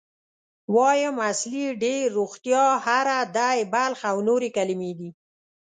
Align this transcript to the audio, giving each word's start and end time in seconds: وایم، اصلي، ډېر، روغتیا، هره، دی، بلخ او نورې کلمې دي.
وایم، 0.75 1.15
اصلي، 1.31 1.65
ډېر، 1.83 2.03
روغتیا، 2.17 2.65
هره، 2.85 3.19
دی، 3.37 3.57
بلخ 3.73 3.99
او 4.11 4.17
نورې 4.27 4.49
کلمې 4.57 4.91
دي. 4.99 5.09